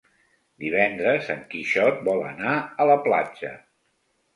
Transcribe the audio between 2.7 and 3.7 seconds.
a la platja.